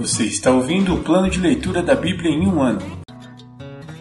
Você 0.00 0.24
está 0.24 0.50
ouvindo 0.50 0.94
o 0.94 1.04
plano 1.04 1.28
de 1.28 1.38
leitura 1.38 1.82
da 1.82 1.94
Bíblia 1.94 2.30
em 2.30 2.46
um 2.46 2.62
ano. 2.62 2.80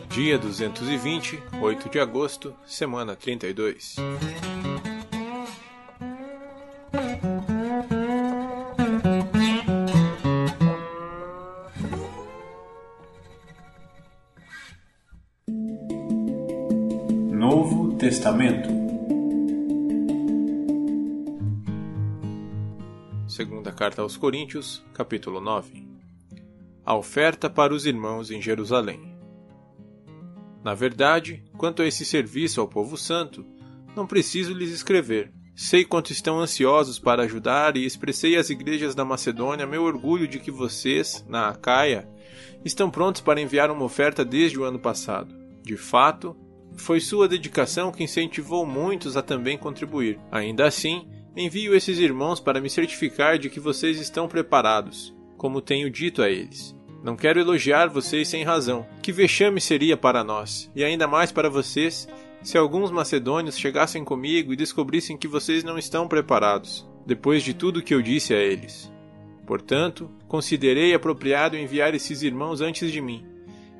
Dia 0.09 0.37
220, 0.37 1.37
8 1.61 1.89
de 1.89 1.99
agosto, 1.99 2.55
semana 2.65 3.17
32. 3.17 3.97
Novo 17.29 17.97
Testamento. 17.97 18.69
Segunda 23.27 23.73
carta 23.73 24.01
aos 24.01 24.15
Coríntios, 24.15 24.81
capítulo 24.93 25.41
9. 25.41 25.88
A 26.89 26.95
oferta 26.95 27.47
para 27.51 27.71
os 27.71 27.85
irmãos 27.85 28.31
em 28.31 28.41
Jerusalém. 28.41 29.15
Na 30.63 30.73
verdade, 30.73 31.43
quanto 31.55 31.83
a 31.83 31.87
esse 31.87 32.03
serviço 32.03 32.59
ao 32.59 32.67
povo 32.67 32.97
santo, 32.97 33.45
não 33.95 34.07
preciso 34.07 34.55
lhes 34.55 34.71
escrever. 34.71 35.31
Sei 35.55 35.85
quanto 35.85 36.11
estão 36.11 36.39
ansiosos 36.39 36.97
para 36.97 37.21
ajudar 37.21 37.77
e 37.77 37.85
expressei 37.85 38.37
às 38.37 38.49
igrejas 38.49 38.95
da 38.95 39.05
Macedônia 39.05 39.67
meu 39.67 39.83
orgulho 39.83 40.27
de 40.27 40.39
que 40.39 40.49
vocês, 40.49 41.23
na 41.29 41.49
Acaia, 41.49 42.09
estão 42.65 42.89
prontos 42.89 43.21
para 43.21 43.39
enviar 43.39 43.69
uma 43.69 43.85
oferta 43.85 44.25
desde 44.25 44.59
o 44.59 44.63
ano 44.63 44.79
passado. 44.79 45.31
De 45.61 45.77
fato, 45.77 46.35
foi 46.75 46.99
sua 46.99 47.27
dedicação 47.27 47.91
que 47.91 48.03
incentivou 48.03 48.65
muitos 48.65 49.15
a 49.15 49.21
também 49.21 49.59
contribuir. 49.59 50.19
Ainda 50.31 50.65
assim, 50.65 51.07
envio 51.37 51.75
esses 51.75 51.99
irmãos 51.99 52.39
para 52.39 52.59
me 52.59 52.67
certificar 52.67 53.37
de 53.37 53.47
que 53.47 53.59
vocês 53.59 53.99
estão 53.99 54.27
preparados, 54.27 55.15
como 55.37 55.61
tenho 55.61 55.87
dito 55.91 56.23
a 56.23 56.29
eles. 56.31 56.78
Não 57.03 57.15
quero 57.15 57.39
elogiar 57.39 57.87
vocês 57.87 58.27
sem 58.27 58.43
razão. 58.43 58.85
Que 59.01 59.11
vexame 59.11 59.61
seria 59.61 59.95
para 59.95 60.23
nós, 60.23 60.69
e 60.75 60.83
ainda 60.83 61.07
mais 61.07 61.31
para 61.31 61.49
vocês, 61.49 62.07
se 62.41 62.57
alguns 62.57 62.91
macedônios 62.91 63.57
chegassem 63.57 64.03
comigo 64.03 64.51
e 64.51 64.57
descobrissem 64.57 65.17
que 65.17 65.27
vocês 65.27 65.63
não 65.63 65.77
estão 65.77 66.07
preparados, 66.07 66.87
depois 67.05 67.43
de 67.43 67.53
tudo 67.53 67.81
que 67.81 67.93
eu 67.93 68.01
disse 68.01 68.33
a 68.33 68.37
eles. 68.37 68.91
Portanto, 69.45 70.11
considerei 70.27 70.93
apropriado 70.93 71.57
enviar 71.57 71.95
esses 71.95 72.21
irmãos 72.21 72.61
antes 72.61 72.91
de 72.91 73.01
mim. 73.01 73.25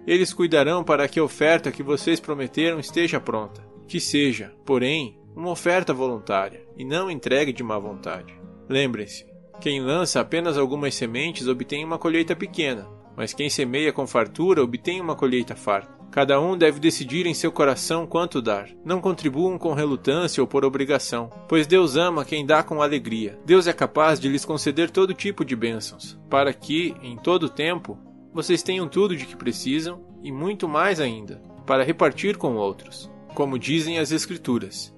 Eles 0.07 0.33
cuidarão 0.33 0.83
para 0.83 1.07
que 1.07 1.19
a 1.19 1.23
oferta 1.23 1.71
que 1.71 1.83
vocês 1.83 2.19
prometeram 2.19 2.79
esteja 2.79 3.19
pronta. 3.19 3.61
Que 3.87 3.99
seja, 3.99 4.51
porém, 4.65 5.19
uma 5.35 5.51
oferta 5.51 5.93
voluntária, 5.93 6.65
e 6.75 6.83
não 6.83 7.09
entregue 7.09 7.53
de 7.53 7.63
má 7.63 7.77
vontade. 7.77 8.33
Lembrem-se, 8.67 9.25
quem 9.61 9.81
lança 9.81 10.19
apenas 10.19 10.57
algumas 10.57 10.95
sementes 10.95 11.47
obtém 11.47 11.83
uma 11.83 11.99
colheita 11.99 12.35
pequena, 12.35 12.87
mas 13.15 13.33
quem 13.33 13.49
semeia 13.49 13.91
com 13.91 14.07
fartura 14.07 14.63
obtém 14.63 15.02
uma 15.02 15.15
colheita 15.15 15.55
farta. 15.55 15.99
Cada 16.11 16.41
um 16.41 16.57
deve 16.57 16.79
decidir 16.79 17.27
em 17.27 17.35
seu 17.35 17.52
coração 17.52 18.07
quanto 18.07 18.41
dar. 18.41 18.67
Não 18.83 18.99
contribuam 18.99 19.59
com 19.59 19.73
relutância 19.73 20.41
ou 20.41 20.47
por 20.47 20.65
obrigação, 20.65 21.30
pois 21.47 21.67
Deus 21.67 21.95
ama 21.95 22.25
quem 22.25 22.45
dá 22.45 22.63
com 22.63 22.81
alegria. 22.81 23.39
Deus 23.45 23.67
é 23.67 23.73
capaz 23.73 24.19
de 24.19 24.27
lhes 24.27 24.43
conceder 24.43 24.89
todo 24.89 25.13
tipo 25.13 25.45
de 25.45 25.55
bênçãos, 25.55 26.19
para 26.27 26.52
que, 26.52 26.95
em 27.03 27.15
todo 27.15 27.47
tempo, 27.47 27.97
vocês 28.33 28.63
tenham 28.63 28.87
tudo 28.87 29.15
de 29.15 29.25
que 29.25 29.35
precisam 29.35 30.03
e 30.23 30.31
muito 30.31 30.67
mais 30.67 30.99
ainda, 30.99 31.41
para 31.65 31.83
repartir 31.83 32.37
com 32.37 32.55
outros. 32.55 33.09
Como 33.35 33.59
dizem 33.59 33.99
as 33.99 34.11
Escrituras: 34.11 34.91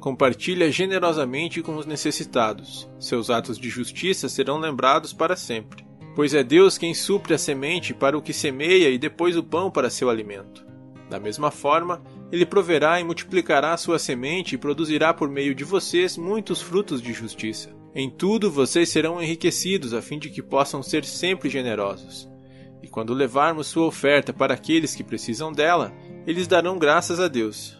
Compartilha 0.00 0.70
generosamente 0.70 1.60
com 1.60 1.76
os 1.76 1.84
necessitados. 1.84 2.88
Seus 2.98 3.28
atos 3.28 3.58
de 3.58 3.68
justiça 3.68 4.30
serão 4.30 4.58
lembrados 4.58 5.12
para 5.12 5.36
sempre 5.36 5.83
pois 6.14 6.32
é 6.32 6.44
Deus 6.44 6.78
quem 6.78 6.94
supre 6.94 7.34
a 7.34 7.38
semente 7.38 7.92
para 7.92 8.16
o 8.16 8.22
que 8.22 8.32
semeia 8.32 8.88
e 8.88 8.98
depois 8.98 9.36
o 9.36 9.42
pão 9.42 9.70
para 9.70 9.90
seu 9.90 10.08
alimento. 10.08 10.64
Da 11.10 11.18
mesma 11.18 11.50
forma, 11.50 12.02
ele 12.32 12.46
proverá 12.46 13.00
e 13.00 13.04
multiplicará 13.04 13.76
sua 13.76 13.98
semente 13.98 14.54
e 14.54 14.58
produzirá 14.58 15.12
por 15.12 15.28
meio 15.28 15.54
de 15.54 15.64
vocês 15.64 16.16
muitos 16.16 16.62
frutos 16.62 17.02
de 17.02 17.12
justiça. 17.12 17.70
Em 17.94 18.10
tudo 18.10 18.50
vocês 18.50 18.88
serão 18.88 19.22
enriquecidos 19.22 19.92
a 19.92 20.02
fim 20.02 20.18
de 20.18 20.30
que 20.30 20.42
possam 20.42 20.82
ser 20.82 21.04
sempre 21.04 21.48
generosos. 21.48 22.28
E 22.82 22.88
quando 22.88 23.14
levarmos 23.14 23.66
sua 23.66 23.86
oferta 23.86 24.32
para 24.32 24.54
aqueles 24.54 24.94
que 24.94 25.04
precisam 25.04 25.52
dela, 25.52 25.92
eles 26.26 26.46
darão 26.46 26.78
graças 26.78 27.20
a 27.20 27.28
Deus. 27.28 27.78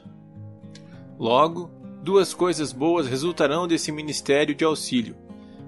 Logo, 1.18 1.70
duas 2.02 2.34
coisas 2.34 2.72
boas 2.72 3.06
resultarão 3.06 3.66
desse 3.66 3.90
ministério 3.90 4.54
de 4.54 4.64
auxílio 4.64 5.23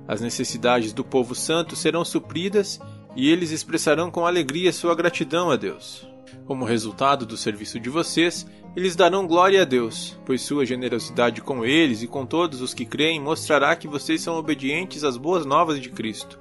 as 0.09 0.21
necessidades 0.21 0.93
do 0.93 1.05
povo 1.05 1.35
santo 1.35 1.75
serão 1.75 2.05
supridas 2.05 2.81
e 3.17 3.31
eles 3.31 3.51
expressarão 3.51 4.11
com 4.11 4.27
alegria 4.27 4.73
sua 4.73 4.95
gratidão 4.95 5.51
a 5.51 5.57
Deus. 5.57 6.07
Como 6.45 6.65
resultado 6.65 7.27
do 7.27 7.37
serviço 7.37 7.81
de 7.81 7.91
vocês, 7.91 8.47
eles 8.77 8.95
darão 8.95 9.27
glória 9.27 9.63
a 9.63 9.65
Deus, 9.65 10.19
pois 10.25 10.43
sua 10.43 10.67
generosidade 10.67 11.41
com 11.41 11.65
eles 11.65 12.03
e 12.03 12.07
com 12.07 12.27
todos 12.27 12.61
os 12.61 12.75
que 12.75 12.85
creem 12.85 13.21
mostrará 13.21 13.75
que 13.75 13.89
vocês 13.89 14.21
são 14.21 14.37
obedientes 14.37 15.03
às 15.03 15.17
boas 15.17 15.47
novas 15.47 15.81
de 15.81 15.89
Cristo. 15.89 16.39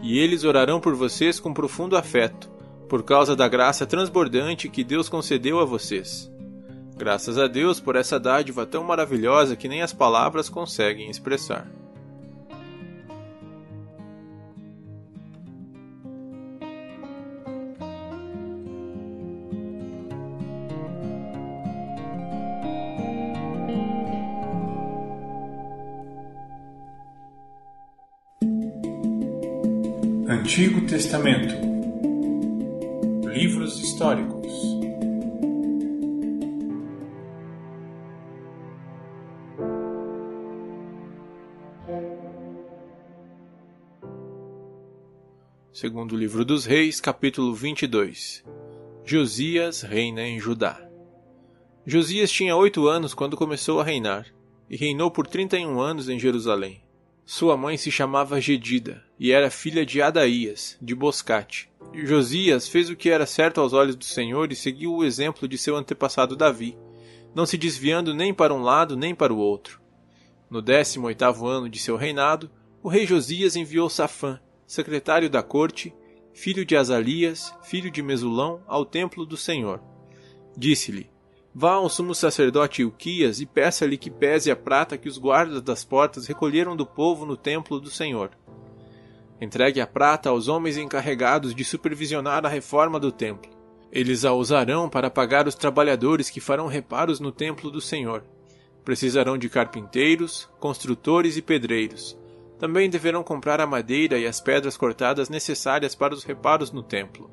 E 0.00 0.18
eles 0.18 0.44
orarão 0.44 0.80
por 0.80 0.94
vocês 0.94 1.40
com 1.40 1.52
profundo 1.52 1.96
afeto, 1.96 2.48
por 2.88 3.02
causa 3.02 3.34
da 3.34 3.48
graça 3.48 3.84
transbordante 3.84 4.68
que 4.68 4.84
Deus 4.84 5.08
concedeu 5.08 5.58
a 5.58 5.64
vocês. 5.64 6.32
Graças 6.96 7.36
a 7.36 7.46
Deus 7.46 7.80
por 7.80 7.96
essa 7.96 8.18
dádiva 8.18 8.64
tão 8.64 8.84
maravilhosa 8.84 9.56
que 9.56 9.68
nem 9.68 9.82
as 9.82 9.92
palavras 9.92 10.48
conseguem 10.48 11.10
expressar. 11.10 11.68
Antigo 30.86 30.88
Testamento 30.88 31.54
Livros 33.28 33.80
históricos 33.80 34.52
Segundo 45.72 46.16
livro 46.16 46.44
dos 46.44 46.64
Reis, 46.64 47.00
capítulo 47.00 47.52
22 47.52 48.44
Josias 49.04 49.82
reina 49.82 50.22
em 50.22 50.38
Judá. 50.38 50.88
Josias 51.84 52.30
tinha 52.30 52.54
oito 52.56 52.86
anos 52.86 53.12
quando 53.12 53.36
começou 53.36 53.80
a 53.80 53.84
reinar, 53.84 54.26
e 54.70 54.76
reinou 54.76 55.10
por 55.10 55.26
trinta 55.26 55.58
e 55.58 55.66
um 55.66 55.80
anos 55.80 56.08
em 56.08 56.18
Jerusalém. 56.18 56.85
Sua 57.28 57.56
mãe 57.56 57.76
se 57.76 57.90
chamava 57.90 58.40
Gedida 58.40 59.02
e 59.18 59.32
era 59.32 59.50
filha 59.50 59.84
de 59.84 60.00
Adaías, 60.00 60.78
de 60.80 60.94
Boscate. 60.94 61.68
Josias 61.92 62.68
fez 62.68 62.88
o 62.88 62.94
que 62.94 63.10
era 63.10 63.26
certo 63.26 63.60
aos 63.60 63.72
olhos 63.72 63.96
do 63.96 64.04
Senhor 64.04 64.52
e 64.52 64.54
seguiu 64.54 64.94
o 64.94 65.04
exemplo 65.04 65.48
de 65.48 65.58
seu 65.58 65.74
antepassado 65.74 66.36
Davi, 66.36 66.78
não 67.34 67.44
se 67.44 67.58
desviando 67.58 68.14
nem 68.14 68.32
para 68.32 68.54
um 68.54 68.62
lado 68.62 68.96
nem 68.96 69.12
para 69.12 69.34
o 69.34 69.38
outro. 69.38 69.80
No 70.48 70.62
décimo 70.62 71.08
oitavo 71.08 71.48
ano 71.48 71.68
de 71.68 71.80
seu 71.80 71.96
reinado, 71.96 72.48
o 72.80 72.88
rei 72.88 73.04
Josias 73.04 73.56
enviou 73.56 73.90
Safã, 73.90 74.38
secretário 74.64 75.28
da 75.28 75.42
corte, 75.42 75.92
filho 76.32 76.64
de 76.64 76.76
Azalias, 76.76 77.52
filho 77.64 77.90
de 77.90 78.04
Mesulão, 78.04 78.62
ao 78.68 78.84
templo 78.84 79.26
do 79.26 79.36
Senhor. 79.36 79.82
Disse-lhe: 80.56 81.10
Vá 81.58 81.72
ao 81.72 81.88
sumo 81.88 82.14
sacerdote 82.14 82.82
Ilquias 82.82 83.40
e 83.40 83.46
peça-lhe 83.46 83.96
que 83.96 84.10
pese 84.10 84.50
a 84.50 84.54
prata 84.54 84.98
que 84.98 85.08
os 85.08 85.16
guardas 85.16 85.62
das 85.62 85.86
portas 85.86 86.26
recolheram 86.26 86.76
do 86.76 86.84
povo 86.84 87.24
no 87.24 87.34
templo 87.34 87.80
do 87.80 87.88
Senhor. 87.88 88.32
Entregue 89.40 89.80
a 89.80 89.86
prata 89.86 90.28
aos 90.28 90.48
homens 90.48 90.76
encarregados 90.76 91.54
de 91.54 91.64
supervisionar 91.64 92.44
a 92.44 92.48
reforma 92.50 93.00
do 93.00 93.10
templo. 93.10 93.50
Eles 93.90 94.26
a 94.26 94.34
usarão 94.34 94.86
para 94.86 95.08
pagar 95.08 95.48
os 95.48 95.54
trabalhadores 95.54 96.28
que 96.28 96.42
farão 96.42 96.66
reparos 96.66 97.20
no 97.20 97.32
templo 97.32 97.70
do 97.70 97.80
Senhor. 97.80 98.22
Precisarão 98.84 99.38
de 99.38 99.48
carpinteiros, 99.48 100.46
construtores 100.60 101.38
e 101.38 101.42
pedreiros. 101.42 102.18
Também 102.58 102.90
deverão 102.90 103.24
comprar 103.24 103.62
a 103.62 103.66
madeira 103.66 104.18
e 104.18 104.26
as 104.26 104.42
pedras 104.42 104.76
cortadas 104.76 105.30
necessárias 105.30 105.94
para 105.94 106.12
os 106.12 106.22
reparos 106.22 106.70
no 106.70 106.82
templo. 106.82 107.30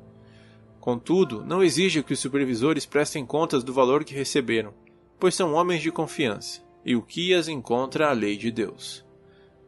Contudo, 0.84 1.42
não 1.42 1.64
exige 1.64 2.02
que 2.02 2.12
os 2.12 2.20
supervisores 2.20 2.84
prestem 2.84 3.24
contas 3.24 3.64
do 3.64 3.72
valor 3.72 4.04
que 4.04 4.12
receberam, 4.12 4.74
pois 5.18 5.34
são 5.34 5.54
homens 5.54 5.80
de 5.80 5.90
confiança, 5.90 6.62
e 6.84 6.94
Uquias 6.94 7.48
encontra 7.48 8.10
a 8.10 8.12
lei 8.12 8.36
de 8.36 8.50
Deus. 8.50 9.02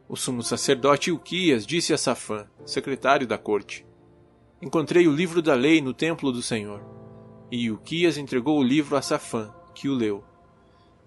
O 0.07 0.15
sumo 0.15 0.43
sacerdote 0.43 1.11
Uquias 1.11 1.65
disse 1.65 1.91
a 1.91 1.97
Safã, 1.97 2.45
secretário 2.63 3.25
da 3.25 3.35
corte: 3.35 3.83
Encontrei 4.61 5.07
o 5.07 5.11
livro 5.11 5.41
da 5.41 5.55
lei 5.55 5.81
no 5.81 5.91
templo 5.91 6.31
do 6.31 6.43
Senhor. 6.43 6.83
E 7.51 7.71
Uquias 7.71 8.15
entregou 8.19 8.59
o 8.59 8.63
livro 8.63 8.95
a 8.95 9.01
Safã, 9.01 9.51
que 9.73 9.89
o 9.89 9.95
leu. 9.95 10.23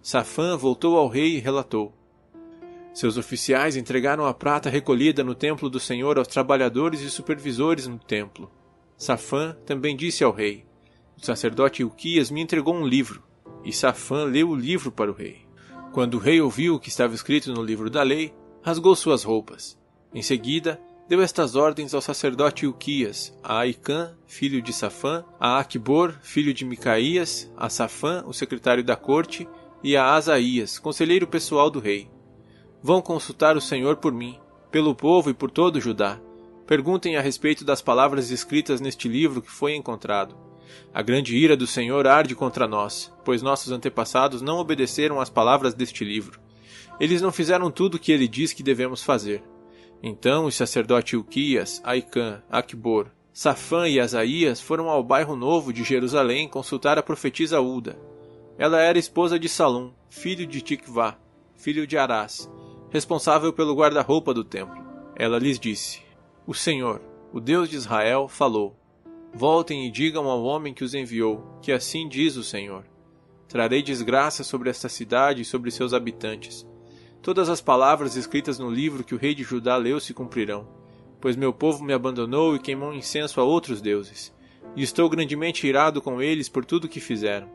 Safã 0.03 0.57
voltou 0.57 0.99
ao 0.99 1.07
rei 1.07 1.37
e 1.37 1.39
relatou: 1.39 1.95
Seus 2.93 3.17
oficiais 3.17 3.77
entregaram 3.77 4.27
a 4.27 4.35
prata 4.35 4.69
recolhida 4.69 5.23
no 5.23 5.37
templo 5.37 5.71
do 5.71 5.79
Senhor 5.79 6.19
aos 6.19 6.27
trabalhadores 6.27 7.01
e 7.01 7.09
supervisores 7.09 7.87
no 7.87 7.97
templo. 7.97 8.51
Safã 9.01 9.57
também 9.65 9.97
disse 9.97 10.23
ao 10.23 10.31
rei: 10.31 10.67
O 11.17 11.25
sacerdote 11.25 11.81
Ilquias 11.81 12.31
me 12.31 12.43
entregou 12.43 12.75
um 12.75 12.87
livro. 12.87 13.23
E 13.65 13.73
Safã 13.73 14.25
leu 14.25 14.51
o 14.51 14.55
livro 14.55 14.93
para 14.93 15.11
o 15.11 15.15
rei. 15.15 15.39
Quando 15.91 16.15
o 16.15 16.19
rei 16.19 16.39
ouviu 16.39 16.75
o 16.75 16.79
que 16.79 16.91
estava 16.91 17.15
escrito 17.15 17.51
no 17.51 17.63
livro 17.63 17.89
da 17.89 18.03
lei, 18.03 18.35
rasgou 18.63 18.95
suas 18.95 19.25
roupas. 19.25 19.79
Em 20.13 20.21
seguida, 20.21 20.79
deu 21.09 21.23
estas 21.23 21.57
ordens 21.57 21.95
ao 21.95 22.03
sacerdote 22.03 22.67
Ilquias, 22.67 23.35
a 23.43 23.61
Aicã, 23.61 24.15
filho 24.27 24.61
de 24.61 24.71
Safã, 24.71 25.25
a 25.41 25.59
Aquibor, 25.59 26.13
filho 26.21 26.53
de 26.53 26.67
Micaías, 26.67 27.51
a 27.57 27.71
Safã, 27.71 28.23
o 28.27 28.35
secretário 28.35 28.85
da 28.85 28.97
corte, 28.97 29.49
e 29.83 29.97
a 29.97 30.13
Asaías, 30.15 30.79
conselheiro 30.79 31.27
pessoal 31.27 31.71
do 31.71 31.81
rei. 31.81 32.11
Vão 32.83 33.01
consultar 33.01 33.57
o 33.57 33.63
Senhor 33.63 33.97
por 33.97 34.13
mim, 34.13 34.39
pelo 34.71 34.95
povo 34.95 35.31
e 35.31 35.35
por 35.35 35.51
todo 35.51 35.81
Judá. 35.81 36.21
Perguntem 36.71 37.17
a 37.17 37.21
respeito 37.21 37.65
das 37.65 37.83
palavras 37.83 38.31
escritas 38.31 38.81
neste 38.81 39.09
livro 39.09 39.43
que 39.43 39.51
foi 39.51 39.75
encontrado. 39.75 40.37
A 40.95 41.03
grande 41.03 41.37
ira 41.37 41.57
do 41.57 41.67
Senhor 41.67 42.07
arde 42.07 42.33
contra 42.37 42.69
nós, 42.69 43.13
pois 43.25 43.43
nossos 43.43 43.73
antepassados 43.73 44.41
não 44.41 44.59
obedeceram 44.59 45.21
às 45.21 45.29
palavras 45.29 45.75
deste 45.75 46.05
livro. 46.05 46.39
Eles 47.01 47.21
não 47.21 47.33
fizeram 47.33 47.73
tudo 47.73 47.97
o 47.97 47.99
que 47.99 48.13
ele 48.13 48.29
diz 48.29 48.53
que 48.53 48.63
devemos 48.63 49.03
fazer. 49.03 49.43
Então 50.01 50.45
os 50.45 50.55
sacerdotes 50.55 51.15
Ilquias, 51.15 51.83
Aicã, 51.83 52.41
Aquibor, 52.49 53.09
Safã 53.33 53.89
e 53.89 53.99
Asaías 53.99 54.61
foram 54.61 54.89
ao 54.89 55.03
bairro 55.03 55.35
novo 55.35 55.73
de 55.73 55.83
Jerusalém 55.83 56.47
consultar 56.47 56.97
a 56.99 57.03
profetisa 57.03 57.61
Uda. 57.61 57.99
Ela 58.57 58.81
era 58.81 58.97
esposa 58.97 59.41
de 59.41 59.49
Salum, 59.49 59.91
filho 60.09 60.47
de 60.47 60.61
Tikvá, 60.61 61.19
filho 61.57 61.85
de 61.85 61.99
Arás, 61.99 62.49
responsável 62.91 63.53
pelo 63.53 63.75
guarda-roupa 63.75 64.33
do 64.33 64.45
templo. 64.45 64.81
Ela 65.17 65.37
lhes 65.37 65.59
disse: 65.59 66.09
O 66.47 66.55
Senhor, 66.55 67.01
o 67.33 67.41
Deus 67.41 67.69
de 67.69 67.77
Israel, 67.77 68.29
falou: 68.29 68.77
Voltem 69.33 69.87
e 69.87 69.91
digam 69.91 70.29
ao 70.29 70.43
homem 70.43 70.75
que 70.75 70.85
os 70.85 70.95
enviou, 70.95 71.59
que 71.63 71.73
assim 71.73 72.09
diz 72.09 72.37
o 72.37 72.45
Senhor: 72.45 72.85
Trarei 73.49 73.83
desgraça 73.83 74.43
sobre 74.43 74.71
esta 74.71 74.89
cidade 74.89 75.43
e 75.43 75.45
sobre 75.45 75.71
seus 75.71 75.95
habitantes 75.95 76.67
Todas 77.23 77.51
as 77.51 77.61
palavras 77.61 78.17
escritas 78.17 78.59
no 78.59 78.71
livro 78.71 79.05
que 79.05 79.15
o 79.15 79.19
rei 79.19 79.35
de 79.35 79.43
Judá 79.43 79.77
leu 79.77 80.01
se 80.01 80.15
cumprirão, 80.15 80.67
pois 81.21 81.37
meu 81.37 81.53
povo 81.53 81.85
me 81.85 81.93
abandonou 81.93 82.57
e 82.57 82.59
queimou 82.59 82.95
incenso 82.95 83.39
a 83.41 83.45
outros 83.45 83.83
deuses, 83.83 84.35
e 84.75 84.83
estou 84.83 85.07
grandemente 85.09 85.67
irado 85.67 86.01
com 86.01 86.23
eles 86.23 86.49
por 86.49 86.65
tudo 86.65 86.89
que 86.89 86.99
fizeram. 86.99 87.47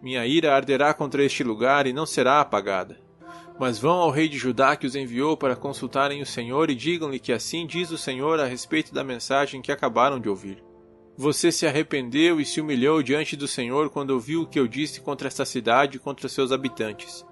Minha 0.00 0.26
ira 0.26 0.54
arderá 0.54 0.94
contra 0.94 1.22
este 1.22 1.44
lugar 1.44 1.86
e 1.86 1.92
não 1.92 2.06
será 2.06 2.40
apagada. 2.40 2.98
Mas 3.62 3.78
vão 3.78 4.00
ao 4.00 4.10
rei 4.10 4.28
de 4.28 4.36
Judá 4.36 4.74
que 4.74 4.88
os 4.88 4.96
enviou 4.96 5.36
para 5.36 5.54
consultarem 5.54 6.20
o 6.20 6.26
Senhor 6.26 6.68
e 6.68 6.74
digam-lhe 6.74 7.20
que 7.20 7.32
assim 7.32 7.64
diz 7.64 7.92
o 7.92 7.96
Senhor 7.96 8.40
a 8.40 8.44
respeito 8.44 8.92
da 8.92 9.04
mensagem 9.04 9.62
que 9.62 9.70
acabaram 9.70 10.18
de 10.18 10.28
ouvir. 10.28 10.60
Você 11.16 11.52
se 11.52 11.64
arrependeu 11.64 12.40
e 12.40 12.44
se 12.44 12.60
humilhou 12.60 13.04
diante 13.04 13.36
do 13.36 13.46
Senhor 13.46 13.88
quando 13.88 14.10
ouviu 14.10 14.42
o 14.42 14.46
que 14.48 14.58
eu 14.58 14.66
disse 14.66 15.00
contra 15.00 15.28
esta 15.28 15.44
cidade 15.44 15.96
e 15.96 16.00
contra 16.00 16.28
seus 16.28 16.50
habitantes 16.50 17.24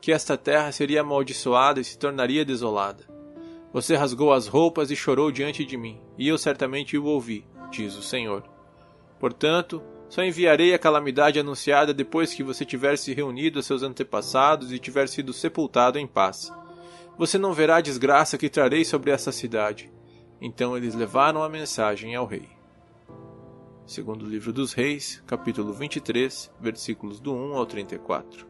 que 0.00 0.10
esta 0.10 0.36
terra 0.36 0.72
seria 0.72 1.02
amaldiçoada 1.02 1.78
e 1.78 1.84
se 1.84 1.96
tornaria 1.96 2.44
desolada. 2.44 3.04
Você 3.72 3.94
rasgou 3.94 4.32
as 4.32 4.48
roupas 4.48 4.90
e 4.90 4.96
chorou 4.96 5.30
diante 5.30 5.64
de 5.64 5.76
mim, 5.76 6.00
e 6.18 6.26
eu 6.26 6.36
certamente 6.36 6.98
o 6.98 7.04
ouvi, 7.04 7.46
diz 7.70 7.94
o 7.94 8.02
Senhor. 8.02 8.42
Portanto, 9.20 9.80
só 10.10 10.24
enviarei 10.24 10.74
a 10.74 10.78
calamidade 10.78 11.38
anunciada 11.38 11.94
depois 11.94 12.34
que 12.34 12.42
você 12.42 12.64
tiver 12.64 12.98
se 12.98 13.14
reunido 13.14 13.60
a 13.60 13.62
seus 13.62 13.84
antepassados 13.84 14.72
e 14.72 14.78
tiver 14.78 15.08
sido 15.08 15.32
sepultado 15.32 16.00
em 16.00 16.06
paz. 16.06 16.52
Você 17.16 17.38
não 17.38 17.54
verá 17.54 17.76
a 17.76 17.80
desgraça 17.80 18.36
que 18.36 18.50
trarei 18.50 18.84
sobre 18.84 19.12
essa 19.12 19.30
cidade. 19.30 19.88
Então 20.40 20.76
eles 20.76 20.96
levaram 20.96 21.44
a 21.44 21.48
mensagem 21.48 22.16
ao 22.16 22.26
rei. 22.26 22.48
Segundo 23.86 24.24
o 24.24 24.28
livro 24.28 24.52
dos 24.52 24.72
Reis, 24.72 25.22
capítulo 25.28 25.72
23, 25.72 26.50
versículos 26.60 27.20
do 27.20 27.32
1 27.32 27.54
ao 27.54 27.66
34. 27.66 28.46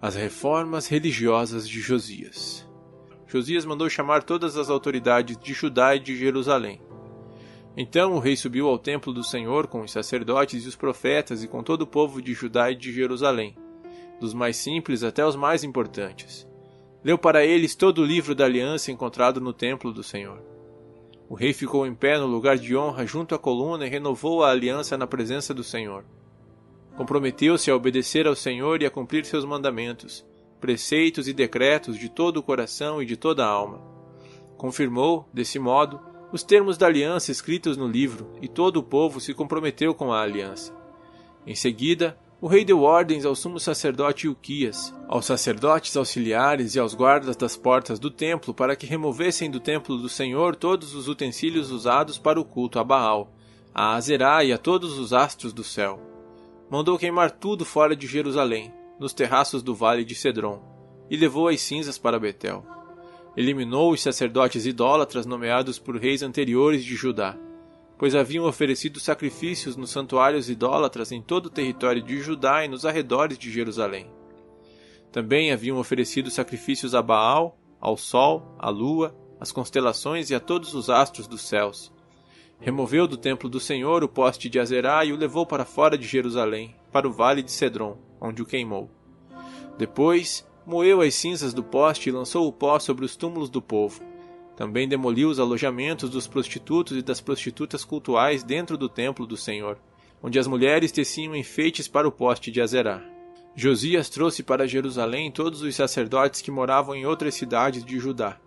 As 0.00 0.14
reformas 0.14 0.86
religiosas 0.86 1.68
de 1.68 1.80
Josias. 1.80 2.66
Josias 3.26 3.66
mandou 3.66 3.90
chamar 3.90 4.22
todas 4.22 4.56
as 4.56 4.70
autoridades 4.70 5.36
de 5.36 5.52
Judá 5.52 5.94
e 5.94 6.00
de 6.00 6.16
Jerusalém. 6.16 6.80
Então 7.80 8.14
o 8.14 8.18
rei 8.18 8.34
subiu 8.34 8.66
ao 8.66 8.76
templo 8.76 9.12
do 9.12 9.22
Senhor 9.22 9.68
com 9.68 9.82
os 9.82 9.92
sacerdotes 9.92 10.64
e 10.64 10.68
os 10.68 10.74
profetas 10.74 11.44
e 11.44 11.46
com 11.46 11.62
todo 11.62 11.82
o 11.82 11.86
povo 11.86 12.20
de 12.20 12.34
Judá 12.34 12.72
e 12.72 12.74
de 12.74 12.92
Jerusalém, 12.92 13.54
dos 14.20 14.34
mais 14.34 14.56
simples 14.56 15.04
até 15.04 15.24
os 15.24 15.36
mais 15.36 15.62
importantes. 15.62 16.44
Leu 17.04 17.16
para 17.16 17.46
eles 17.46 17.76
todo 17.76 18.02
o 18.02 18.04
livro 18.04 18.34
da 18.34 18.46
aliança 18.46 18.90
encontrado 18.90 19.40
no 19.40 19.52
templo 19.52 19.92
do 19.92 20.02
Senhor. 20.02 20.42
O 21.28 21.36
rei 21.36 21.52
ficou 21.52 21.86
em 21.86 21.94
pé 21.94 22.18
no 22.18 22.26
lugar 22.26 22.58
de 22.58 22.76
honra 22.76 23.06
junto 23.06 23.32
à 23.32 23.38
coluna 23.38 23.86
e 23.86 23.88
renovou 23.88 24.42
a 24.42 24.50
aliança 24.50 24.98
na 24.98 25.06
presença 25.06 25.54
do 25.54 25.62
Senhor. 25.62 26.04
Comprometeu-se 26.96 27.70
a 27.70 27.76
obedecer 27.76 28.26
ao 28.26 28.34
Senhor 28.34 28.82
e 28.82 28.86
a 28.86 28.90
cumprir 28.90 29.24
seus 29.24 29.44
mandamentos, 29.44 30.26
preceitos 30.60 31.28
e 31.28 31.32
decretos 31.32 31.96
de 31.96 32.08
todo 32.08 32.38
o 32.38 32.42
coração 32.42 33.00
e 33.00 33.06
de 33.06 33.16
toda 33.16 33.44
a 33.44 33.48
alma. 33.48 33.80
Confirmou, 34.56 35.28
desse 35.32 35.60
modo, 35.60 36.00
os 36.32 36.42
termos 36.42 36.76
da 36.76 36.86
aliança 36.86 37.32
escritos 37.32 37.76
no 37.76 37.86
livro, 37.86 38.32
e 38.42 38.48
todo 38.48 38.78
o 38.78 38.82
povo 38.82 39.20
se 39.20 39.34
comprometeu 39.34 39.94
com 39.94 40.12
a 40.12 40.22
aliança. 40.22 40.74
Em 41.46 41.54
seguida, 41.54 42.18
o 42.40 42.46
rei 42.46 42.64
deu 42.64 42.82
ordens 42.82 43.24
ao 43.24 43.34
sumo 43.34 43.58
sacerdote 43.58 44.26
Ilquias, 44.26 44.94
aos 45.08 45.26
sacerdotes 45.26 45.96
auxiliares 45.96 46.74
e 46.74 46.78
aos 46.78 46.94
guardas 46.94 47.36
das 47.36 47.56
portas 47.56 47.98
do 47.98 48.10
templo 48.10 48.54
para 48.54 48.76
que 48.76 48.86
removessem 48.86 49.50
do 49.50 49.58
templo 49.58 49.96
do 49.96 50.08
Senhor 50.08 50.54
todos 50.54 50.94
os 50.94 51.08
utensílios 51.08 51.70
usados 51.70 52.18
para 52.18 52.40
o 52.40 52.44
culto 52.44 52.78
a 52.78 52.84
Baal, 52.84 53.32
a 53.74 53.94
Azerá 53.94 54.44
e 54.44 54.52
a 54.52 54.58
todos 54.58 54.98
os 54.98 55.12
astros 55.12 55.52
do 55.52 55.64
céu 55.64 56.08
mandou 56.70 56.98
queimar 56.98 57.30
tudo 57.30 57.64
fora 57.64 57.96
de 57.96 58.06
Jerusalém, 58.06 58.72
nos 58.98 59.12
terraços 59.12 59.62
do 59.62 59.74
vale 59.74 60.04
de 60.04 60.14
Cedron, 60.14 60.62
e 61.10 61.16
levou 61.16 61.48
as 61.48 61.60
cinzas 61.60 61.96
para 61.96 62.18
Betel. 62.18 62.64
Eliminou 63.38 63.92
os 63.92 64.02
sacerdotes 64.02 64.66
idólatras 64.66 65.24
nomeados 65.24 65.78
por 65.78 65.96
reis 65.96 66.22
anteriores 66.22 66.84
de 66.84 66.96
Judá, 66.96 67.36
pois 67.96 68.14
haviam 68.14 68.44
oferecido 68.44 68.98
sacrifícios 68.98 69.76
nos 69.76 69.90
santuários 69.90 70.50
idólatras 70.50 71.12
em 71.12 71.22
todo 71.22 71.46
o 71.46 71.50
território 71.50 72.02
de 72.02 72.18
Judá 72.20 72.64
e 72.64 72.68
nos 72.68 72.84
arredores 72.84 73.38
de 73.38 73.50
Jerusalém. 73.50 74.10
Também 75.12 75.52
haviam 75.52 75.78
oferecido 75.78 76.30
sacrifícios 76.30 76.94
a 76.94 77.00
Baal, 77.00 77.56
ao 77.80 77.96
sol, 77.96 78.56
à 78.58 78.68
lua, 78.70 79.14
às 79.38 79.52
constelações 79.52 80.30
e 80.30 80.34
a 80.34 80.40
todos 80.40 80.74
os 80.74 80.90
astros 80.90 81.28
dos 81.28 81.42
céus 81.42 81.92
Removeu 82.60 83.06
do 83.06 83.16
templo 83.16 83.48
do 83.48 83.60
Senhor 83.60 84.02
o 84.02 84.08
poste 84.08 84.48
de 84.48 84.58
Azerá 84.58 85.04
e 85.04 85.12
o 85.12 85.16
levou 85.16 85.46
para 85.46 85.64
fora 85.64 85.96
de 85.96 86.06
Jerusalém, 86.06 86.74
para 86.90 87.06
o 87.06 87.12
vale 87.12 87.40
de 87.40 87.52
Cedron, 87.52 87.96
onde 88.20 88.42
o 88.42 88.46
queimou. 88.46 88.90
Depois, 89.78 90.44
moeu 90.68 91.00
as 91.00 91.14
cinzas 91.14 91.52
do 91.52 91.64
poste 91.64 92.08
e 92.08 92.12
lançou 92.12 92.46
o 92.46 92.52
pó 92.52 92.78
sobre 92.78 93.04
os 93.04 93.16
túmulos 93.16 93.50
do 93.50 93.60
povo. 93.60 94.00
Também 94.56 94.86
demoliu 94.86 95.30
os 95.30 95.40
alojamentos 95.40 96.10
dos 96.10 96.26
prostitutos 96.26 96.96
e 96.96 97.02
das 97.02 97.20
prostitutas 97.20 97.84
cultuais 97.84 98.44
dentro 98.44 98.76
do 98.76 98.88
templo 98.88 99.26
do 99.26 99.36
Senhor, 99.36 99.78
onde 100.22 100.38
as 100.38 100.46
mulheres 100.46 100.92
teciam 100.92 101.34
enfeites 101.34 101.88
para 101.88 102.06
o 102.06 102.12
poste 102.12 102.50
de 102.50 102.60
Azerá. 102.60 103.02
Josias 103.56 104.08
trouxe 104.08 104.42
para 104.42 104.68
Jerusalém 104.68 105.32
todos 105.32 105.62
os 105.62 105.74
sacerdotes 105.74 106.40
que 106.40 106.50
moravam 106.50 106.94
em 106.94 107.06
outras 107.06 107.34
cidades 107.34 107.84
de 107.84 107.98
Judá 107.98 108.38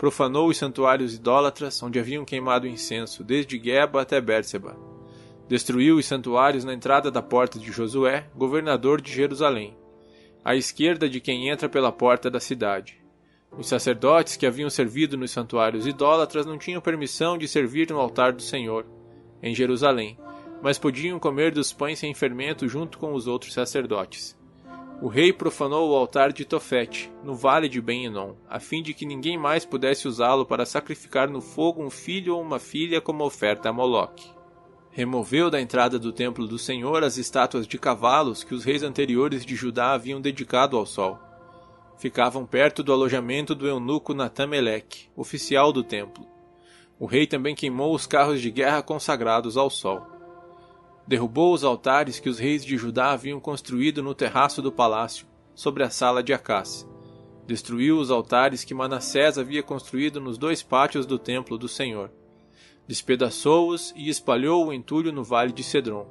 profanou 0.00 0.48
os 0.48 0.56
santuários 0.56 1.14
idólatras 1.14 1.82
onde 1.82 2.00
haviam 2.00 2.24
queimado 2.24 2.66
incenso, 2.66 3.22
desde 3.22 3.62
Geba 3.62 4.00
até 4.00 4.18
Bérseba. 4.18 4.74
Destruiu 5.46 5.98
os 5.98 6.06
santuários 6.06 6.64
na 6.64 6.72
entrada 6.72 7.10
da 7.10 7.20
porta 7.20 7.58
de 7.58 7.70
Josué, 7.70 8.26
governador 8.34 9.02
de 9.02 9.12
Jerusalém, 9.12 9.76
à 10.44 10.54
esquerda 10.54 11.08
de 11.08 11.20
quem 11.20 11.48
entra 11.48 11.68
pela 11.68 11.92
porta 11.92 12.30
da 12.30 12.40
cidade. 12.40 13.00
Os 13.56 13.66
sacerdotes 13.66 14.36
que 14.36 14.46
haviam 14.46 14.70
servido 14.70 15.16
nos 15.16 15.30
santuários 15.30 15.86
idólatras 15.86 16.46
não 16.46 16.56
tinham 16.56 16.80
permissão 16.80 17.36
de 17.36 17.48
servir 17.48 17.90
no 17.90 17.98
altar 17.98 18.32
do 18.32 18.42
Senhor, 18.42 18.86
em 19.42 19.54
Jerusalém, 19.54 20.18
mas 20.62 20.78
podiam 20.78 21.18
comer 21.18 21.52
dos 21.52 21.72
pães 21.72 21.98
sem 21.98 22.14
fermento 22.14 22.68
junto 22.68 22.98
com 22.98 23.12
os 23.14 23.26
outros 23.26 23.52
sacerdotes. 23.52 24.38
O 25.02 25.08
rei 25.08 25.32
profanou 25.32 25.90
o 25.90 25.96
altar 25.96 26.30
de 26.30 26.44
Tofete, 26.44 27.10
no 27.24 27.34
vale 27.34 27.70
de 27.70 27.80
Ben-Enon, 27.80 28.34
a 28.48 28.60
fim 28.60 28.82
de 28.82 28.92
que 28.92 29.06
ninguém 29.06 29.38
mais 29.38 29.64
pudesse 29.64 30.06
usá-lo 30.06 30.44
para 30.44 30.66
sacrificar 30.66 31.30
no 31.30 31.40
fogo 31.40 31.82
um 31.82 31.88
filho 31.88 32.36
ou 32.36 32.42
uma 32.42 32.58
filha 32.58 33.00
como 33.00 33.24
oferta 33.24 33.70
a 33.70 33.72
Moloque. 33.72 34.30
Removeu 34.90 35.50
da 35.50 35.60
entrada 35.60 35.98
do 35.98 36.12
templo 36.12 36.46
do 36.46 36.58
Senhor 36.58 37.02
as 37.04 37.16
estátuas 37.16 37.66
de 37.66 37.78
cavalos 37.78 38.42
que 38.44 38.54
os 38.54 38.64
reis 38.64 38.82
anteriores 38.82 39.44
de 39.44 39.54
Judá 39.54 39.92
haviam 39.92 40.20
dedicado 40.20 40.76
ao 40.76 40.84
sol. 40.84 41.18
Ficavam 41.98 42.44
perto 42.44 42.82
do 42.82 42.92
alojamento 42.92 43.54
do 43.54 43.68
eunuco 43.68 44.14
Natameleque, 44.14 45.08
oficial 45.16 45.72
do 45.72 45.84
templo. 45.84 46.26
O 46.98 47.06
rei 47.06 47.26
também 47.26 47.54
queimou 47.54 47.94
os 47.94 48.06
carros 48.06 48.40
de 48.40 48.50
guerra 48.50 48.82
consagrados 48.82 49.56
ao 49.56 49.70
sol 49.70 50.20
derrubou 51.10 51.52
os 51.52 51.64
altares 51.64 52.20
que 52.20 52.28
os 52.28 52.38
reis 52.38 52.64
de 52.64 52.76
Judá 52.76 53.10
haviam 53.10 53.40
construído 53.40 54.00
no 54.00 54.14
terraço 54.14 54.62
do 54.62 54.70
palácio, 54.70 55.26
sobre 55.56 55.82
a 55.82 55.90
sala 55.90 56.22
de 56.22 56.32
Acás. 56.32 56.88
Destruiu 57.48 57.98
os 57.98 58.12
altares 58.12 58.62
que 58.62 58.72
Manassés 58.72 59.36
havia 59.36 59.60
construído 59.60 60.20
nos 60.20 60.38
dois 60.38 60.62
pátios 60.62 61.06
do 61.06 61.18
templo 61.18 61.58
do 61.58 61.66
Senhor. 61.66 62.12
Despedaçou-os 62.90 63.94
e 63.94 64.08
espalhou 64.08 64.66
o 64.66 64.72
entulho 64.72 65.12
no 65.12 65.22
vale 65.22 65.52
de 65.52 65.62
Cedron. 65.62 66.08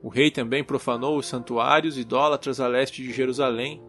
O 0.00 0.08
rei 0.08 0.30
também 0.30 0.62
profanou 0.62 1.18
os 1.18 1.26
santuários 1.26 1.98
idólatras 1.98 2.60
a 2.60 2.68
leste 2.68 3.02
de 3.02 3.12
Jerusalém, 3.12 3.82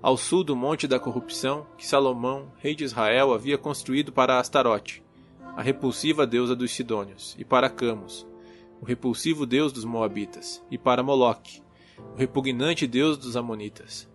ao 0.00 0.16
sul 0.16 0.42
do 0.42 0.56
Monte 0.56 0.88
da 0.88 0.98
Corrupção, 0.98 1.66
que 1.76 1.86
Salomão, 1.86 2.50
rei 2.56 2.74
de 2.74 2.82
Israel, 2.82 3.34
havia 3.34 3.58
construído 3.58 4.10
para 4.10 4.38
Astarote, 4.38 5.02
a 5.54 5.60
repulsiva 5.60 6.26
deusa 6.26 6.56
dos 6.56 6.70
Sidônios, 6.70 7.36
e 7.38 7.44
para 7.44 7.68
Camos, 7.68 8.26
o 8.80 8.86
repulsivo 8.86 9.44
deus 9.44 9.70
dos 9.70 9.84
Moabitas, 9.84 10.64
e 10.70 10.78
para 10.78 11.02
Moloque, 11.02 11.60
o 12.14 12.16
repugnante 12.16 12.86
deus 12.86 13.18
dos 13.18 13.36
Amonitas. 13.36 14.08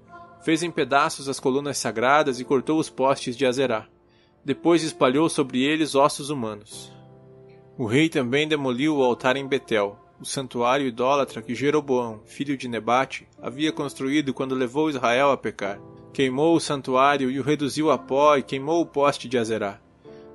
Fez 0.44 0.64
em 0.64 0.72
pedaços 0.72 1.30
as 1.30 1.40
colunas 1.40 1.78
sagradas 1.78 2.40
e 2.40 2.44
cortou 2.44 2.80
os 2.80 2.90
postes 2.90 3.38
de 3.38 3.46
Azerá. 3.46 3.88
Depois 4.44 4.82
espalhou 4.82 5.30
sobre 5.30 5.62
eles 5.62 5.94
ossos 5.94 6.32
humanos. 6.32 6.92
O 7.78 7.86
rei 7.86 8.10
também 8.10 8.48
demoliu 8.48 8.98
o 8.98 9.04
altar 9.04 9.38
em 9.38 9.48
Betel, 9.48 9.98
o 10.20 10.26
santuário 10.26 10.86
idólatra 10.86 11.42
que 11.42 11.56
Jeroboão, 11.56 12.20
filho 12.26 12.58
de 12.58 12.68
Nebate, 12.68 13.28
havia 13.42 13.72
construído 13.72 14.34
quando 14.34 14.54
levou 14.54 14.90
Israel 14.90 15.32
a 15.32 15.38
pecar. 15.38 15.80
Queimou 16.14 16.56
o 16.56 16.60
santuário 16.60 17.32
e 17.32 17.40
o 17.40 17.44
reduziu 17.44 17.90
a 17.90 17.98
pó 17.98 18.36
e 18.36 18.44
queimou 18.44 18.82
o 18.82 18.86
poste 18.86 19.28
de 19.28 19.38
Azerá. 19.38 19.80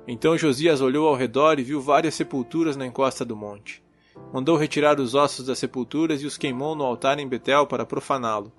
Então 0.07 0.37
Josias 0.37 0.81
olhou 0.81 1.07
ao 1.07 1.15
redor 1.15 1.59
e 1.59 1.63
viu 1.63 1.79
várias 1.79 2.15
sepulturas 2.15 2.75
na 2.75 2.87
encosta 2.87 3.23
do 3.23 3.35
monte. 3.35 3.83
Mandou 4.33 4.57
retirar 4.57 4.99
os 4.99 5.13
ossos 5.13 5.45
das 5.45 5.59
sepulturas 5.59 6.21
e 6.21 6.25
os 6.25 6.37
queimou 6.37 6.75
no 6.75 6.83
altar 6.83 7.19
em 7.19 7.27
Betel 7.27 7.67
para 7.67 7.85
profaná-lo. 7.85 8.51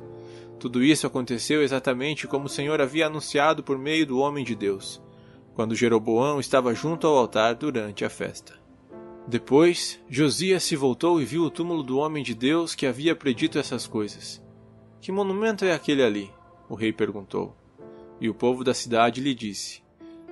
Tudo 0.59 0.83
isso 0.83 1.07
aconteceu 1.07 1.63
exatamente 1.63 2.27
como 2.27 2.47
o 2.47 2.51
Senhor 2.51 2.81
havia 2.81 3.07
anunciado 3.07 3.63
por 3.63 3.77
meio 3.77 4.07
do 4.07 4.19
homem 4.19 4.45
de 4.45 4.55
Deus, 4.55 5.03
quando 5.55 5.75
Jeroboão 5.75 6.39
estava 6.39 6.75
junto 6.75 7.07
ao 7.07 7.17
altar 7.17 7.55
durante 7.55 8.05
a 8.05 8.11
festa. 8.11 8.68
Depois, 9.29 10.01
Josias 10.09 10.63
se 10.63 10.75
voltou 10.75 11.21
e 11.21 11.25
viu 11.27 11.43
o 11.43 11.51
túmulo 11.51 11.83
do 11.83 11.99
homem 11.99 12.25
de 12.25 12.35
Deus 12.35 12.75
que 12.75 12.87
havia 12.87 13.15
predito 13.15 13.59
essas 13.59 13.87
coisas. 13.87 14.43
Que 15.03 15.13
monumento 15.13 15.67
é 15.67 15.75
aquele 15.75 16.03
ali? 16.03 16.31
O 16.67 16.75
rei 16.75 16.95
perguntou. 16.95 17.55
E 18.19 18.31
o 18.31 18.35
povo 18.35 18.65
da 18.65 18.73
cidade 18.73 19.21
lhe 19.21 19.35
disse: 19.35 19.83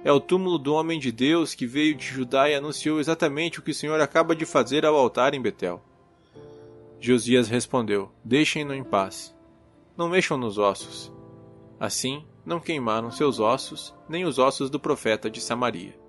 É 0.02 0.10
o 0.10 0.18
túmulo 0.18 0.58
do 0.58 0.72
homem 0.72 0.98
de 0.98 1.12
Deus 1.12 1.54
que 1.54 1.66
veio 1.66 1.94
de 1.94 2.06
Judá 2.06 2.48
e 2.48 2.54
anunciou 2.54 2.98
exatamente 2.98 3.58
o 3.58 3.62
que 3.62 3.72
o 3.72 3.74
Senhor 3.74 4.00
acaba 4.00 4.34
de 4.34 4.46
fazer 4.46 4.86
ao 4.86 4.96
altar 4.96 5.34
em 5.34 5.42
Betel. 5.42 5.82
Josias 6.98 7.48
respondeu: 7.48 8.10
Deixem-no 8.24 8.72
em 8.72 8.82
paz. 8.82 9.36
Não 9.94 10.08
mexam 10.08 10.38
nos 10.38 10.56
ossos. 10.56 11.12
Assim, 11.78 12.24
não 12.46 12.58
queimaram 12.58 13.10
seus 13.10 13.40
ossos, 13.40 13.94
nem 14.08 14.24
os 14.24 14.38
ossos 14.38 14.70
do 14.70 14.80
profeta 14.80 15.28
de 15.28 15.42
Samaria. 15.42 16.05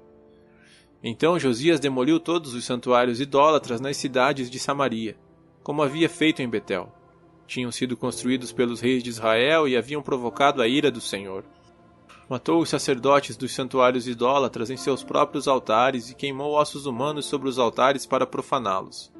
Então 1.03 1.39
Josias 1.39 1.79
demoliu 1.79 2.19
todos 2.19 2.53
os 2.53 2.65
santuários 2.65 3.21
idólatras 3.21 3.79
nas 3.79 3.97
cidades 3.97 4.49
de 4.49 4.59
Samaria, 4.59 5.15
como 5.63 5.83
havia 5.83 6.09
feito 6.09 6.41
em 6.41 6.49
Betel. 6.49 6.91
Tinham 7.45 7.71
sido 7.71 7.95
construídos 7.95 8.51
pelos 8.51 8.81
reis 8.81 9.03
de 9.03 9.09
Israel 9.09 9.67
e 9.67 9.77
haviam 9.77 10.01
provocado 10.01 10.61
a 10.61 10.67
ira 10.67 10.91
do 10.91 10.99
Senhor. 10.99 11.45
Matou 12.29 12.61
os 12.61 12.69
sacerdotes 12.69 13.37
dos 13.37 13.53
santuários 13.53 14.05
idólatras 14.07 14.69
em 14.69 14.75
seus 14.75 15.01
próprios 15.01 15.47
altares 15.47 16.09
e 16.09 16.15
queimou 16.15 16.53
ossos 16.53 16.85
humanos 16.85 17.25
sobre 17.25 17.47
os 17.47 17.57
altares 17.57 18.05
para 18.05 18.27
profaná-los. 18.27 19.13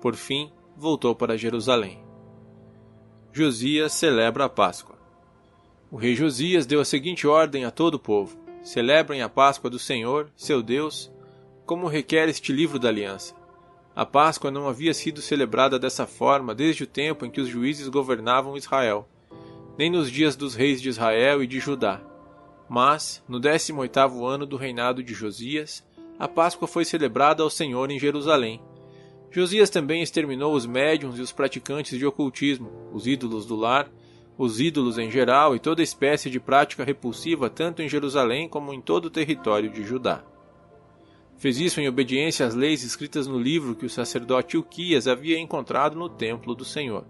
Por 0.00 0.14
fim, 0.14 0.50
voltou 0.74 1.14
para 1.14 1.36
Jerusalém. 1.36 2.02
Josias 3.30 3.92
celebra 3.92 4.46
a 4.46 4.48
Páscoa. 4.48 4.98
O 5.90 5.96
rei 5.96 6.14
Josias 6.14 6.64
deu 6.64 6.80
a 6.80 6.84
seguinte 6.84 7.26
ordem 7.26 7.66
a 7.66 7.70
todo 7.70 7.94
o 7.94 7.98
povo: 7.98 8.38
Celebrem 8.62 9.22
a 9.22 9.28
Páscoa 9.28 9.70
do 9.70 9.78
Senhor, 9.78 10.30
seu 10.36 10.62
Deus, 10.62 11.10
como 11.64 11.86
requer 11.86 12.28
este 12.28 12.52
livro 12.52 12.78
da 12.78 12.88
aliança. 12.88 13.34
A 13.96 14.04
Páscoa 14.04 14.50
não 14.50 14.68
havia 14.68 14.92
sido 14.92 15.22
celebrada 15.22 15.78
dessa 15.78 16.06
forma 16.06 16.54
desde 16.54 16.84
o 16.84 16.86
tempo 16.86 17.24
em 17.24 17.30
que 17.30 17.40
os 17.40 17.48
juízes 17.48 17.88
governavam 17.88 18.56
Israel, 18.56 19.08
nem 19.78 19.90
nos 19.90 20.10
dias 20.10 20.36
dos 20.36 20.54
reis 20.54 20.80
de 20.80 20.90
Israel 20.90 21.42
e 21.42 21.46
de 21.46 21.58
Judá. 21.58 22.02
Mas, 22.68 23.22
no 23.26 23.40
décimo 23.40 23.80
oitavo 23.80 24.26
ano 24.26 24.44
do 24.44 24.56
reinado 24.56 25.02
de 25.02 25.14
Josias, 25.14 25.82
a 26.18 26.28
Páscoa 26.28 26.68
foi 26.68 26.84
celebrada 26.84 27.42
ao 27.42 27.48
Senhor 27.48 27.90
em 27.90 27.98
Jerusalém. 27.98 28.60
Josias 29.30 29.70
também 29.70 30.02
exterminou 30.02 30.54
os 30.54 30.66
médiuns 30.66 31.18
e 31.18 31.22
os 31.22 31.32
praticantes 31.32 31.98
de 31.98 32.04
ocultismo, 32.04 32.70
os 32.92 33.06
ídolos 33.06 33.46
do 33.46 33.56
lar 33.56 33.90
os 34.42 34.58
ídolos 34.58 34.96
em 34.96 35.10
geral 35.10 35.54
e 35.54 35.58
toda 35.58 35.82
espécie 35.82 36.30
de 36.30 36.40
prática 36.40 36.82
repulsiva 36.82 37.50
tanto 37.50 37.82
em 37.82 37.88
Jerusalém 37.90 38.48
como 38.48 38.72
em 38.72 38.80
todo 38.80 39.04
o 39.04 39.10
território 39.10 39.68
de 39.68 39.84
Judá. 39.84 40.24
Fez 41.36 41.58
isso 41.60 41.78
em 41.78 41.86
obediência 41.86 42.46
às 42.46 42.54
leis 42.54 42.82
escritas 42.82 43.26
no 43.26 43.38
livro 43.38 43.74
que 43.74 43.84
o 43.84 43.90
sacerdote 43.90 44.56
Uquias 44.56 45.06
havia 45.06 45.38
encontrado 45.38 45.94
no 45.94 46.08
templo 46.08 46.54
do 46.54 46.64
Senhor. 46.64 47.04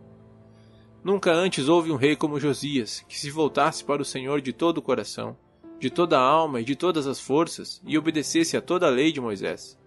Nunca 1.05 1.33
antes 1.33 1.69
houve 1.69 1.93
um 1.93 1.97
rei 1.97 2.17
como 2.17 2.41
Josias, 2.41 3.05
que 3.09 3.17
se 3.17 3.31
voltasse 3.31 3.85
para 3.85 4.03
o 4.03 4.05
Senhor 4.05 4.41
de 4.41 4.53
todo 4.53 4.79
o 4.79 4.83
coração, 4.83 5.37
de 5.79 5.89
toda 5.89 6.19
a 6.19 6.23
alma 6.23 6.61
e 6.61 6.65
de 6.65 6.75
todas 6.75 7.07
as 7.07 7.21
forças, 7.21 7.81
e 7.87 7.97
obedecesse 7.97 8.57
a 8.57 8.61
toda 8.61 8.89
a 8.89 8.91
lei 8.91 9.13
de 9.13 9.21
Moisés. 9.21 9.79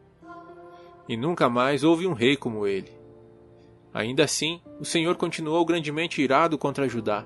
E 1.09 1.17
nunca 1.17 1.49
mais 1.49 1.83
houve 1.83 2.07
um 2.07 2.13
rei 2.13 2.37
como 2.37 2.65
ele. 2.65 3.02
Ainda 3.93 4.23
assim, 4.23 4.59
o 4.79 4.85
Senhor 4.85 5.15
continuou 5.15 5.63
grandemente 5.63 6.21
irado 6.21 6.57
contra 6.57 6.89
Judá, 6.89 7.25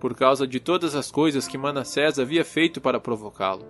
por 0.00 0.14
causa 0.16 0.46
de 0.46 0.58
todas 0.58 0.94
as 0.96 1.10
coisas 1.10 1.46
que 1.46 1.56
Manassés 1.56 2.18
havia 2.18 2.44
feito 2.44 2.80
para 2.80 2.98
provocá-lo. 2.98 3.64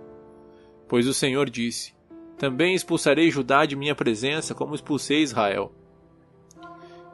Pois 0.87 1.07
o 1.07 1.13
Senhor 1.13 1.47
disse: 1.49 1.93
Também 2.37 2.73
expulsarei 2.73 3.29
Judá 3.29 3.65
de 3.65 3.75
minha 3.75 3.93
presença, 3.93 4.55
como 4.55 4.73
expulsei 4.73 5.21
Israel. 5.21 5.71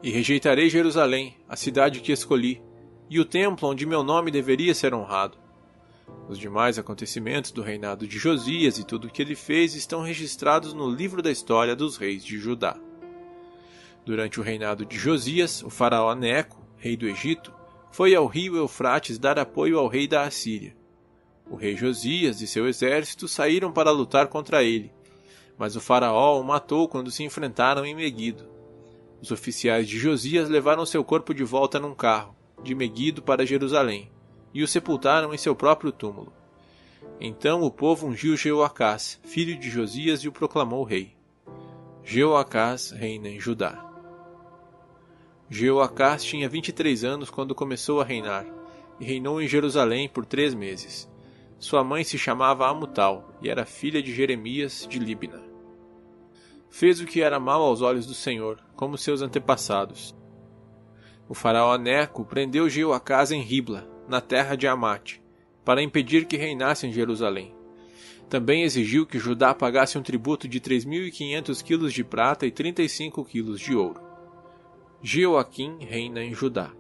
E 0.02 0.10
rejeitarei 0.10 0.70
Jerusalém, 0.70 1.36
a 1.50 1.58
cidade 1.58 2.00
que 2.00 2.14
escolhi, 2.14 2.62
e 3.10 3.20
o 3.20 3.26
templo 3.26 3.68
onde 3.68 3.86
meu 3.86 4.04
nome 4.04 4.32
deveria 4.32 4.74
ser 4.74 4.94
honrado. 4.94 5.38
Os 6.30 6.40
demais 6.40 6.80
acontecimentos 6.80 7.52
do 7.52 7.62
reinado 7.62 8.08
de 8.08 8.18
Josias 8.18 8.78
e 8.78 8.84
tudo 8.86 9.08
o 9.08 9.12
que 9.12 9.22
ele 9.22 9.36
fez 9.36 9.76
estão 9.76 10.02
registrados 10.02 10.74
no 10.74 10.90
livro 10.90 11.22
da 11.22 11.32
história 11.32 11.76
dos 11.76 11.98
reis 11.98 12.24
de 12.24 12.38
Judá. 12.38 12.78
Durante 14.06 14.40
o 14.40 14.44
reinado 14.44 14.86
de 14.86 15.00
Josias, 15.00 15.64
o 15.64 15.70
faraó 15.70 16.14
Neco, 16.14 16.64
rei 16.78 16.96
do 16.96 17.08
Egito, 17.08 17.52
foi 17.92 18.14
ao 18.14 18.28
rio 18.28 18.56
Eufrates 18.56 19.18
dar 19.18 19.40
apoio 19.40 19.80
ao 19.80 19.88
rei 19.88 20.08
da 20.08 20.22
Assíria. 20.22 20.78
O 21.50 21.56
rei 21.56 21.76
Josias 21.76 22.40
e 22.40 22.46
seu 22.46 22.68
exército 22.68 23.28
saíram 23.28 23.72
para 23.72 23.90
lutar 23.90 24.28
contra 24.28 24.64
ele, 24.64 24.92
mas 25.58 25.76
o 25.76 25.82
faraó 25.82 26.40
o 26.40 26.44
matou 26.44 26.88
quando 26.88 27.10
se 27.10 27.24
enfrentaram 27.24 27.84
em 27.84 27.96
Meguido. 27.96 28.48
Os 29.20 29.32
oficiais 29.32 29.88
de 29.88 29.98
Josias 29.98 30.50
levaram 30.50 30.86
seu 30.86 31.04
corpo 31.04 31.34
de 31.34 31.44
volta 31.44 31.80
num 31.80 31.96
carro, 31.96 32.36
de 32.62 32.76
Meguido 32.76 33.24
para 33.24 33.46
Jerusalém, 33.46 34.12
e 34.54 34.62
o 34.62 34.68
sepultaram 34.68 35.34
em 35.34 35.38
seu 35.38 35.56
próprio 35.56 35.92
túmulo. 35.92 36.32
Então 37.20 37.64
o 37.64 37.72
povo 37.72 38.06
ungiu 38.06 38.38
Jeoacás, 38.38 39.20
filho 39.24 39.58
de 39.58 39.68
Josias, 39.68 40.20
e 40.20 40.28
o 40.28 40.32
proclamou 40.32 40.84
rei. 40.84 41.16
Jeoacás 42.04 42.92
reina 42.92 43.30
em 43.30 43.40
Judá. 43.40 43.95
Jeoacás 45.50 46.24
tinha 46.24 46.50
23 46.50 47.04
anos 47.04 47.30
quando 47.30 47.54
começou 47.54 48.02
a 48.02 48.04
reinar, 48.04 48.46
e 49.00 49.06
reinou 49.06 49.40
em 49.42 49.48
Jerusalém 49.48 50.10
por 50.10 50.26
três 50.26 50.56
meses. 50.56 51.08
Sua 51.60 51.84
mãe 51.84 52.04
se 52.04 52.18
chamava 52.18 52.68
Amutal 52.68 53.38
e 53.42 53.50
era 53.50 53.66
filha 53.66 54.02
de 54.02 54.14
Jeremias 54.14 54.88
de 54.90 54.98
Libna. 54.98 55.42
Fez 56.70 57.00
o 57.00 57.06
que 57.06 57.22
era 57.22 57.40
mal 57.40 57.62
aos 57.62 57.82
olhos 57.82 58.06
do 58.06 58.14
Senhor, 58.14 58.60
como 58.76 58.98
seus 58.98 59.22
antepassados. 59.22 60.16
O 61.30 61.34
faraó 61.34 61.78
Neco 61.78 62.26
prendeu 62.26 62.68
Jeoacás 62.68 63.32
em 63.32 63.42
Ribla, 63.42 63.88
na 64.08 64.22
terra 64.22 64.56
de 64.56 64.68
Amate, 64.68 65.22
para 65.64 65.82
impedir 65.82 66.26
que 66.26 66.38
reinasse 66.38 66.86
em 66.86 66.92
Jerusalém. 66.92 67.56
Também 68.30 68.64
exigiu 68.64 69.06
que 69.06 69.20
Judá 69.20 69.54
pagasse 69.54 69.98
um 69.98 70.04
tributo 70.04 70.48
de 70.48 70.60
3.500 70.60 71.64
quilos 71.64 71.94
de 71.94 72.04
prata 72.04 72.46
e 72.46 72.52
35 72.52 73.24
quilos 73.24 73.60
de 73.60 73.76
ouro. 73.76 74.05
Jeoaquim 75.08 75.78
reina 75.86 76.24
em 76.24 76.34
Judá. 76.34 76.72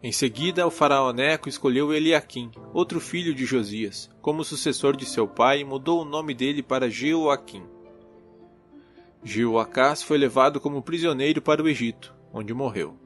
Em 0.00 0.12
seguida, 0.12 0.64
o 0.68 0.70
faraó 0.70 1.12
Neco 1.12 1.48
escolheu 1.48 1.92
Eliaquim, 1.92 2.48
outro 2.72 3.00
filho 3.00 3.34
de 3.34 3.44
Josias, 3.44 4.08
como 4.22 4.44
sucessor 4.44 4.96
de 4.96 5.04
seu 5.04 5.26
pai 5.26 5.58
e 5.58 5.64
mudou 5.64 6.02
o 6.02 6.04
nome 6.04 6.32
dele 6.32 6.62
para 6.62 6.88
Jeoaquim. 6.88 7.64
Jeoacás 9.24 10.00
foi 10.00 10.16
levado 10.16 10.60
como 10.60 10.80
prisioneiro 10.80 11.42
para 11.42 11.60
o 11.60 11.68
Egito, 11.68 12.14
onde 12.32 12.54
morreu. 12.54 12.96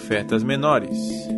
Profetas 0.00 0.42
menores. 0.42 1.28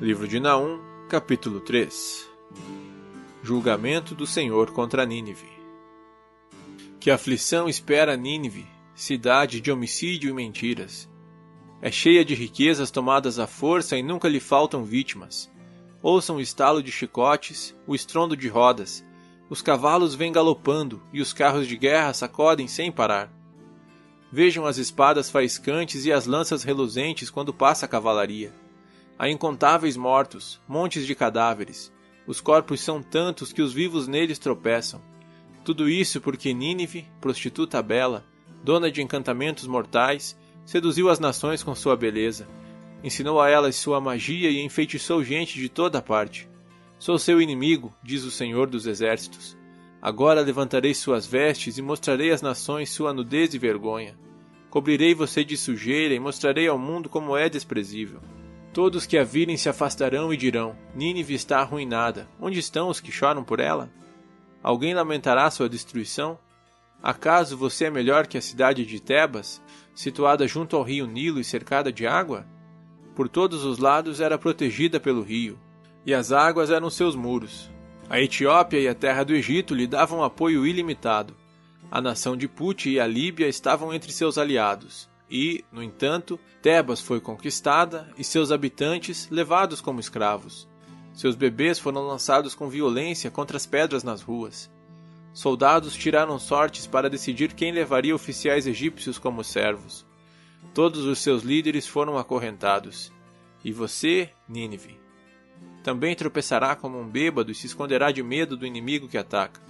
Livro 0.00 0.28
de 0.28 0.38
Naum, 0.38 0.78
capítulo 1.08 1.58
3 1.60 2.28
Julgamento 3.42 4.14
do 4.14 4.24
Senhor 4.24 4.70
contra 4.70 5.04
Nínive. 5.04 5.48
Que 7.00 7.10
aflição 7.10 7.68
espera 7.68 8.16
Nínive, 8.16 8.66
cidade 8.94 9.60
de 9.60 9.72
homicídio 9.72 10.30
e 10.30 10.32
mentiras. 10.32 11.10
É 11.82 11.90
cheia 11.90 12.24
de 12.24 12.34
riquezas 12.36 12.92
tomadas 12.92 13.40
à 13.40 13.48
força 13.48 13.96
e 13.96 14.04
nunca 14.04 14.28
lhe 14.28 14.40
faltam 14.40 14.84
vítimas. 14.84 15.50
Ouçam 16.00 16.36
o 16.36 16.40
estalo 16.40 16.80
de 16.80 16.92
chicotes, 16.92 17.74
o 17.84 17.96
estrondo 17.96 18.36
de 18.36 18.46
rodas. 18.46 19.04
Os 19.50 19.60
cavalos 19.60 20.14
vêm 20.14 20.30
galopando 20.30 21.02
e 21.12 21.20
os 21.20 21.32
carros 21.32 21.66
de 21.66 21.76
guerra 21.76 22.14
sacodem 22.14 22.68
sem 22.68 22.92
parar. 22.92 23.35
Vejam 24.30 24.66
as 24.66 24.76
espadas 24.76 25.30
faiscantes 25.30 26.04
e 26.04 26.12
as 26.12 26.26
lanças 26.26 26.64
reluzentes 26.64 27.30
quando 27.30 27.54
passa 27.54 27.86
a 27.86 27.88
cavalaria. 27.88 28.52
Há 29.18 29.30
incontáveis 29.30 29.96
mortos, 29.96 30.60
montes 30.68 31.06
de 31.06 31.14
cadáveres. 31.14 31.92
Os 32.26 32.40
corpos 32.40 32.80
são 32.80 33.02
tantos 33.02 33.52
que 33.52 33.62
os 33.62 33.72
vivos 33.72 34.08
neles 34.08 34.38
tropeçam. 34.38 35.00
Tudo 35.64 35.88
isso 35.88 36.20
porque 36.20 36.52
Nínive, 36.52 37.08
prostituta 37.20 37.82
bela, 37.82 38.24
dona 38.62 38.90
de 38.90 39.00
encantamentos 39.00 39.66
mortais, 39.66 40.36
seduziu 40.64 41.08
as 41.08 41.20
nações 41.20 41.62
com 41.62 41.74
sua 41.74 41.96
beleza. 41.96 42.48
Ensinou 43.02 43.40
a 43.40 43.48
elas 43.48 43.76
sua 43.76 44.00
magia 44.00 44.50
e 44.50 44.60
enfeitiçou 44.60 45.22
gente 45.22 45.58
de 45.58 45.68
toda 45.68 46.02
parte. 46.02 46.48
Sou 46.98 47.18
seu 47.18 47.40
inimigo, 47.40 47.94
diz 48.02 48.24
o 48.24 48.30
Senhor 48.30 48.68
dos 48.68 48.86
Exércitos. 48.86 49.56
Agora 50.06 50.40
levantarei 50.40 50.94
suas 50.94 51.26
vestes 51.26 51.78
e 51.78 51.82
mostrarei 51.82 52.30
às 52.30 52.40
nações 52.40 52.90
sua 52.90 53.12
nudez 53.12 53.54
e 53.54 53.58
vergonha. 53.58 54.16
Cobrirei 54.70 55.12
você 55.16 55.44
de 55.44 55.56
sujeira 55.56 56.14
e 56.14 56.20
mostrarei 56.20 56.68
ao 56.68 56.78
mundo 56.78 57.08
como 57.08 57.36
é 57.36 57.48
desprezível. 57.48 58.20
Todos 58.72 59.04
que 59.04 59.18
a 59.18 59.24
virem 59.24 59.56
se 59.56 59.68
afastarão 59.68 60.32
e 60.32 60.36
dirão: 60.36 60.76
Nínive 60.94 61.34
está 61.34 61.58
arruinada. 61.58 62.28
Onde 62.40 62.60
estão 62.60 62.88
os 62.88 63.00
que 63.00 63.10
choram 63.10 63.42
por 63.42 63.58
ela? 63.58 63.90
Alguém 64.62 64.94
lamentará 64.94 65.50
sua 65.50 65.68
destruição? 65.68 66.38
Acaso 67.02 67.56
você 67.56 67.86
é 67.86 67.90
melhor 67.90 68.28
que 68.28 68.38
a 68.38 68.40
cidade 68.40 68.86
de 68.86 69.00
Tebas, 69.00 69.60
situada 69.92 70.46
junto 70.46 70.76
ao 70.76 70.84
rio 70.84 71.04
Nilo 71.08 71.40
e 71.40 71.44
cercada 71.44 71.92
de 71.92 72.06
água? 72.06 72.46
Por 73.12 73.28
todos 73.28 73.64
os 73.64 73.78
lados 73.78 74.20
era 74.20 74.38
protegida 74.38 75.00
pelo 75.00 75.22
rio, 75.22 75.58
e 76.06 76.14
as 76.14 76.30
águas 76.30 76.70
eram 76.70 76.90
seus 76.90 77.16
muros. 77.16 77.74
A 78.08 78.20
Etiópia 78.20 78.78
e 78.78 78.86
a 78.86 78.94
terra 78.94 79.24
do 79.24 79.34
Egito 79.34 79.74
lhe 79.74 79.84
davam 79.84 80.22
apoio 80.22 80.64
ilimitado. 80.64 81.34
A 81.90 82.00
nação 82.00 82.36
de 82.36 82.46
Puti 82.46 82.90
e 82.90 83.00
a 83.00 83.06
Líbia 83.06 83.48
estavam 83.48 83.92
entre 83.92 84.12
seus 84.12 84.38
aliados, 84.38 85.10
e, 85.28 85.64
no 85.72 85.82
entanto, 85.82 86.38
Tebas 86.62 87.00
foi 87.00 87.20
conquistada 87.20 88.08
e 88.16 88.22
seus 88.22 88.52
habitantes 88.52 89.28
levados 89.28 89.80
como 89.80 89.98
escravos. 89.98 90.68
Seus 91.12 91.34
bebês 91.34 91.80
foram 91.80 92.06
lançados 92.06 92.54
com 92.54 92.68
violência 92.68 93.28
contra 93.28 93.56
as 93.56 93.66
pedras 93.66 94.04
nas 94.04 94.22
ruas. 94.22 94.70
Soldados 95.32 95.94
tiraram 95.96 96.38
sortes 96.38 96.86
para 96.86 97.10
decidir 97.10 97.54
quem 97.54 97.72
levaria 97.72 98.14
oficiais 98.14 98.68
egípcios 98.68 99.18
como 99.18 99.42
servos. 99.42 100.06
Todos 100.72 101.04
os 101.04 101.18
seus 101.18 101.42
líderes 101.42 101.88
foram 101.88 102.16
acorrentados. 102.16 103.12
E 103.64 103.72
você, 103.72 104.30
Nínive, 104.48 105.05
também 105.82 106.16
tropeçará 106.16 106.74
como 106.74 106.98
um 106.98 107.06
bêbado 107.06 107.52
e 107.52 107.54
se 107.54 107.66
esconderá 107.66 108.10
de 108.10 108.22
medo 108.22 108.56
do 108.56 108.66
inimigo 108.66 109.08
que 109.08 109.16
ataca. 109.16 109.60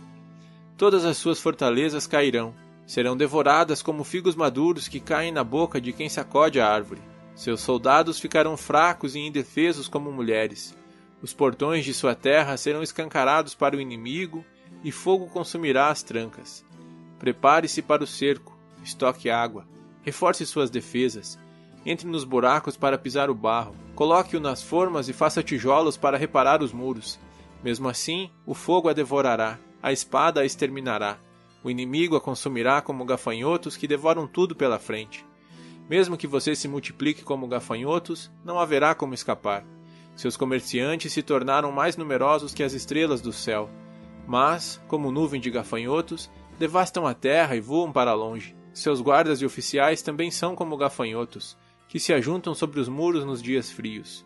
Todas 0.77 1.05
as 1.05 1.17
suas 1.17 1.41
fortalezas 1.41 2.07
cairão, 2.07 2.55
serão 2.87 3.17
devoradas 3.17 3.83
como 3.83 4.05
figos 4.05 4.37
maduros 4.37 4.89
que 4.89 5.01
caem 5.01 5.33
na 5.33 5.43
boca 5.43 5.81
de 5.81 5.93
quem 5.93 6.09
sacode 6.09 6.61
a 6.61 6.69
árvore. 6.69 7.03
Seus 7.35 7.61
soldados 7.61 8.19
ficarão 8.19 8.57
fracos 8.57 9.15
e 9.15 9.19
indefesos 9.19 9.89
como 9.89 10.13
mulheres. 10.13 10.75
Os 11.21 11.35
portões 11.35 11.85
de 11.85 11.93
sua 11.93 12.15
terra 12.15 12.57
serão 12.57 12.83
escancarados 12.83 13.55
para 13.55 13.77
o 13.77 13.81
inimigo 13.81 14.45
e 14.85 14.93
fogo 14.93 15.27
consumirá 15.27 15.89
as 15.89 16.03
trancas. 16.03 16.65
Prepare-se 17.19 17.83
para 17.83 18.05
o 18.05 18.07
cerco, 18.07 18.57
estoque 18.85 19.29
água, 19.29 19.67
reforce 20.03 20.47
suas 20.47 20.71
defesas, 20.71 21.39
entre 21.87 22.09
nos 22.09 22.25
buracos 22.25 22.77
para 22.77 22.99
pisar 22.99 23.31
o 23.31 23.35
barro, 23.35 23.77
coloque-o 23.95 24.41
nas 24.41 24.61
formas 24.61 25.09
e 25.09 25.13
faça 25.13 25.43
tijolos 25.43 25.97
para 25.97 26.19
reparar 26.19 26.61
os 26.61 26.73
muros. 26.73 27.19
Mesmo 27.63 27.89
assim, 27.89 28.29
o 28.45 28.55
fogo 28.55 28.89
a 28.89 28.93
devorará, 28.93 29.57
a 29.81 29.93
espada 29.93 30.41
a 30.41 30.45
exterminará. 30.45 31.17
O 31.63 31.71
inimigo 31.71 32.17
a 32.17 32.21
consumirá 32.21 32.83
como 32.83 33.05
gafanhotos 33.05 33.77
que 33.77 33.87
devoram 33.87 34.27
tudo 34.27 34.55
pela 34.55 34.81
frente. 34.81 35.25
Mesmo 35.89 36.17
que 36.17 36.27
você 36.27 36.57
se 36.57 36.67
multiplique 36.67 37.23
como 37.23 37.47
gafanhotos, 37.47 38.33
não 38.45 38.59
haverá 38.59 38.93
como 38.95 39.15
escapar. 39.15 39.65
Seus 40.17 40.37
comerciantes 40.37 41.13
se 41.13 41.23
tornaram 41.23 41.71
mais 41.71 41.97
numerosos 41.97 42.53
que 42.53 42.65
as 42.65 42.73
estrelas 42.73 43.21
do 43.21 43.33
céu. 43.33 43.71
Mas, 44.27 44.83
como 44.89 45.13
nuvem 45.13 45.41
de 45.41 45.51
gafanhotos, 45.51 46.29
devastam 46.59 47.07
a 47.07 47.15
terra 47.15 47.55
e 47.55 47.61
voam 47.61 47.93
para 47.93 48.13
longe. 48.13 48.57
Seus 48.73 49.01
guardas 49.01 49.41
e 49.41 49.47
oficiais 49.47 50.03
também 50.03 50.31
são 50.31 50.57
como 50.57 50.77
gafanhotos, 50.77 51.57
que 51.97 52.01
se 52.01 52.13
ajuntam 52.13 52.55
sobre 52.55 52.79
os 52.79 52.91
muros 52.91 53.25
nos 53.25 53.43
dias 53.43 53.71
frios. 53.71 54.23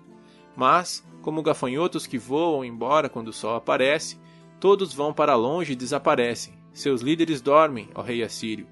Mas, 0.57 1.07
como 1.23 1.41
gafanhotos 1.41 2.05
que 2.05 2.19
voam 2.19 2.65
embora 2.65 3.09
quando 3.09 3.29
o 3.29 3.33
sol 3.33 3.55
aparece, 3.55 4.19
todos 4.59 4.93
vão 4.93 5.13
para 5.13 5.37
longe 5.37 5.75
e 5.75 5.77
desaparecem. 5.77 6.59
Seus 6.73 7.01
líderes 7.01 7.41
dormem, 7.41 7.89
ó 7.95 8.03
rei 8.03 8.25
assírio. 8.25 8.67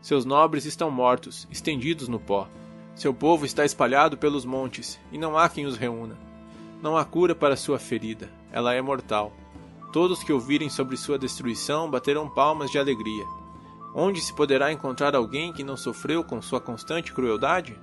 Seus 0.00 0.24
nobres 0.24 0.64
estão 0.64 0.90
mortos, 0.90 1.46
estendidos 1.50 2.08
no 2.08 2.18
pó. 2.18 2.48
Seu 2.94 3.12
povo 3.12 3.44
está 3.44 3.66
espalhado 3.66 4.16
pelos 4.16 4.46
montes, 4.46 4.98
e 5.12 5.18
não 5.18 5.36
há 5.36 5.46
quem 5.50 5.66
os 5.66 5.76
reúna. 5.76 6.18
Não 6.80 6.96
há 6.96 7.04
cura 7.04 7.34
para 7.34 7.54
sua 7.54 7.78
ferida, 7.78 8.30
ela 8.50 8.72
é 8.72 8.80
mortal. 8.80 9.30
Todos 9.92 10.24
que 10.24 10.32
ouvirem 10.32 10.70
sobre 10.70 10.96
sua 10.96 11.18
destruição 11.18 11.90
baterão 11.90 12.30
palmas 12.30 12.70
de 12.70 12.78
alegria. 12.78 13.26
Onde 13.94 14.22
se 14.22 14.32
poderá 14.32 14.72
encontrar 14.72 15.14
alguém 15.14 15.52
que 15.52 15.62
não 15.62 15.76
sofreu 15.76 16.24
com 16.24 16.40
sua 16.40 16.62
constante 16.62 17.12
crueldade? 17.12 17.78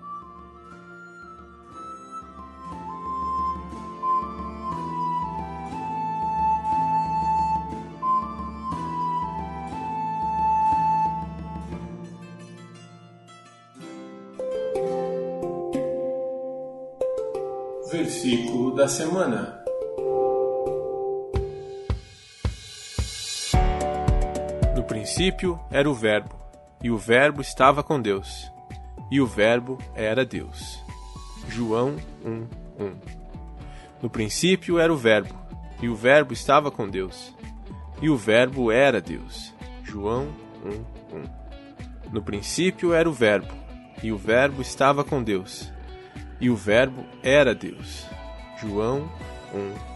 Da 18.86 18.90
semana. 18.90 19.64
No 24.76 24.84
princípio 24.84 25.60
era 25.72 25.90
o 25.90 25.94
Verbo, 25.96 26.36
e 26.84 26.92
o 26.92 26.98
Verbo 26.98 27.42
estava 27.42 27.82
com 27.82 28.00
Deus, 28.00 28.52
e 29.10 29.20
o 29.20 29.26
Verbo 29.26 29.80
era 29.96 30.24
Deus. 30.24 30.80
João 31.50 31.96
1:1. 32.24 32.96
No 34.04 34.08
princípio 34.08 34.78
era 34.78 34.94
o 34.94 34.98
Verbo, 34.98 35.34
e 35.82 35.90
o 35.90 35.96
Verbo 35.96 36.32
estava 36.32 36.70
com 36.70 36.88
Deus, 36.88 37.36
e 38.00 38.08
o 38.08 38.16
Verbo 38.16 38.72
era 38.72 39.02
Deus. 39.02 39.52
João 39.84 40.28
1:1. 40.64 41.28
No 42.12 42.22
princípio 42.22 42.94
era 42.94 43.10
o 43.10 43.14
Verbo, 43.14 43.52
e 44.04 44.12
o 44.12 44.18
Verbo 44.18 44.62
estava 44.62 45.04
com 45.04 45.24
Deus, 45.24 45.74
e 46.40 46.52
o 46.52 46.56
Verbo 46.56 47.04
era 47.24 47.56
Deus. 47.56 48.06
João 48.58 49.10
1:1. 49.54 49.95